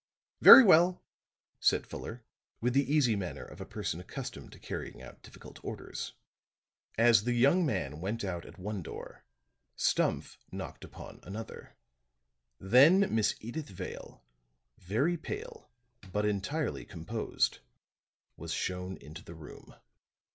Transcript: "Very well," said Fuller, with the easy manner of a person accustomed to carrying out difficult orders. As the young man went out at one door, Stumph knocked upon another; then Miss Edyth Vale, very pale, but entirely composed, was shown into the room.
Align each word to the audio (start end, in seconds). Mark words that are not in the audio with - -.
"Very 0.41 0.63
well," 0.63 1.03
said 1.59 1.85
Fuller, 1.85 2.23
with 2.59 2.73
the 2.73 2.91
easy 2.91 3.15
manner 3.15 3.43
of 3.45 3.61
a 3.61 3.67
person 3.67 3.99
accustomed 3.99 4.51
to 4.51 4.57
carrying 4.57 4.99
out 4.99 5.21
difficult 5.21 5.63
orders. 5.63 6.13
As 6.97 7.23
the 7.25 7.33
young 7.35 7.67
man 7.67 8.01
went 8.01 8.23
out 8.23 8.43
at 8.43 8.57
one 8.57 8.81
door, 8.81 9.23
Stumph 9.75 10.39
knocked 10.51 10.83
upon 10.83 11.19
another; 11.21 11.75
then 12.59 13.13
Miss 13.13 13.35
Edyth 13.43 13.69
Vale, 13.69 14.23
very 14.79 15.17
pale, 15.17 15.69
but 16.11 16.25
entirely 16.25 16.83
composed, 16.83 17.59
was 18.35 18.51
shown 18.53 18.97
into 18.97 19.23
the 19.23 19.35
room. 19.35 19.75